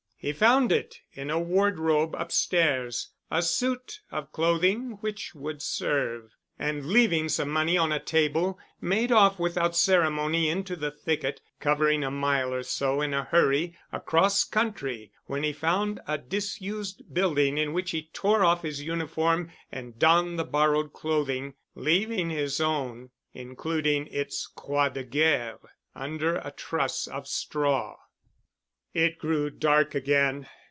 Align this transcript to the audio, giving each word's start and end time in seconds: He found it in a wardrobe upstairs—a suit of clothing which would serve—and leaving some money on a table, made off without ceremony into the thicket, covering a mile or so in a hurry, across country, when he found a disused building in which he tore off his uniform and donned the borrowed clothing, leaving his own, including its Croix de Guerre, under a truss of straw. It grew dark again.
He 0.23 0.33
found 0.33 0.71
it 0.71 0.97
in 1.13 1.31
a 1.31 1.39
wardrobe 1.39 2.13
upstairs—a 2.13 3.41
suit 3.41 4.01
of 4.11 4.31
clothing 4.31 4.99
which 5.01 5.33
would 5.33 5.63
serve—and 5.63 6.85
leaving 6.85 7.27
some 7.27 7.49
money 7.49 7.75
on 7.75 7.91
a 7.91 7.99
table, 7.99 8.59
made 8.79 9.11
off 9.11 9.39
without 9.39 9.75
ceremony 9.75 10.47
into 10.47 10.75
the 10.75 10.91
thicket, 10.91 11.41
covering 11.59 12.03
a 12.03 12.11
mile 12.11 12.53
or 12.53 12.61
so 12.61 13.01
in 13.01 13.15
a 13.15 13.23
hurry, 13.23 13.75
across 13.91 14.43
country, 14.43 15.11
when 15.25 15.41
he 15.41 15.51
found 15.53 15.99
a 16.07 16.19
disused 16.19 17.01
building 17.11 17.57
in 17.57 17.73
which 17.73 17.89
he 17.89 18.07
tore 18.13 18.43
off 18.45 18.61
his 18.61 18.83
uniform 18.83 19.51
and 19.71 19.97
donned 19.97 20.37
the 20.37 20.45
borrowed 20.45 20.93
clothing, 20.93 21.55
leaving 21.73 22.29
his 22.29 22.61
own, 22.61 23.09
including 23.33 24.05
its 24.05 24.45
Croix 24.45 24.89
de 24.89 25.03
Guerre, 25.03 25.57
under 25.95 26.35
a 26.35 26.51
truss 26.55 27.07
of 27.07 27.27
straw. 27.27 27.97
It 28.93 29.19
grew 29.19 29.49
dark 29.49 29.95
again. 29.95 30.49